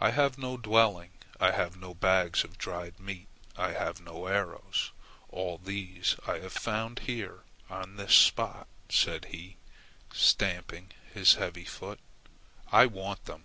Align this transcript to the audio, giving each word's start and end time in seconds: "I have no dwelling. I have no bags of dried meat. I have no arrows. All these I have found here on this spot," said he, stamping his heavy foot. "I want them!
"I 0.00 0.10
have 0.10 0.36
no 0.38 0.56
dwelling. 0.56 1.10
I 1.38 1.52
have 1.52 1.76
no 1.76 1.94
bags 1.94 2.42
of 2.42 2.58
dried 2.58 2.98
meat. 2.98 3.28
I 3.56 3.74
have 3.74 4.00
no 4.00 4.26
arrows. 4.26 4.90
All 5.28 5.56
these 5.58 6.16
I 6.26 6.40
have 6.40 6.52
found 6.52 6.98
here 6.98 7.44
on 7.70 7.94
this 7.94 8.16
spot," 8.16 8.66
said 8.88 9.26
he, 9.26 9.56
stamping 10.12 10.90
his 11.14 11.34
heavy 11.34 11.64
foot. 11.64 12.00
"I 12.72 12.86
want 12.86 13.26
them! 13.26 13.44